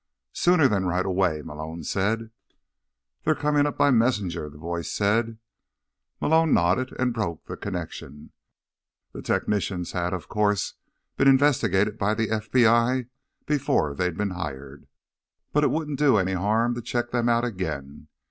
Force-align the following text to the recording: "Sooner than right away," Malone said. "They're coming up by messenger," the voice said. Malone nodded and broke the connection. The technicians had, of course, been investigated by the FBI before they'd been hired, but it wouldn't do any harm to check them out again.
"Sooner 0.33 0.67
than 0.67 0.87
right 0.87 1.05
away," 1.05 1.43
Malone 1.43 1.83
said. 1.83 2.31
"They're 3.23 3.35
coming 3.35 3.67
up 3.67 3.77
by 3.77 3.91
messenger," 3.91 4.49
the 4.49 4.57
voice 4.57 4.91
said. 4.91 5.37
Malone 6.19 6.55
nodded 6.55 6.91
and 6.97 7.13
broke 7.13 7.45
the 7.45 7.55
connection. 7.55 8.31
The 9.13 9.21
technicians 9.21 9.91
had, 9.91 10.11
of 10.11 10.27
course, 10.27 10.73
been 11.17 11.27
investigated 11.27 11.99
by 11.99 12.15
the 12.15 12.29
FBI 12.29 13.09
before 13.45 13.93
they'd 13.93 14.17
been 14.17 14.31
hired, 14.31 14.87
but 15.53 15.63
it 15.63 15.69
wouldn't 15.69 15.99
do 15.99 16.17
any 16.17 16.33
harm 16.33 16.73
to 16.73 16.81
check 16.81 17.11
them 17.11 17.29
out 17.29 17.45
again. 17.45 18.07